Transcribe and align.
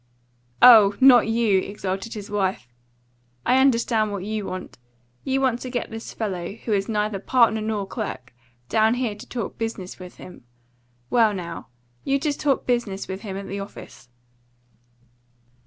"Oh, 0.63 0.95
not 0.99 1.27
you!" 1.27 1.59
exulted 1.59 2.15
his 2.15 2.31
wife. 2.31 2.67
"I 3.45 3.61
understand 3.61 4.11
what 4.11 4.23
you 4.25 4.47
want. 4.47 4.79
You 5.23 5.41
want 5.41 5.59
to 5.59 5.69
get 5.69 5.91
this 5.91 6.11
fellow, 6.11 6.53
who 6.53 6.73
is 6.73 6.89
neither 6.89 7.19
partner 7.19 7.61
nor 7.61 7.85
clerk, 7.85 8.33
down 8.67 8.95
here 8.95 9.13
to 9.13 9.29
talk 9.29 9.59
business 9.59 9.99
with 9.99 10.15
him. 10.15 10.43
Well, 11.11 11.35
now, 11.35 11.67
you 12.03 12.19
just 12.19 12.39
talk 12.39 12.65
business 12.65 13.07
with 13.07 13.21
him 13.21 13.37
at 13.37 13.47
the 13.47 13.59
office." 13.59 14.09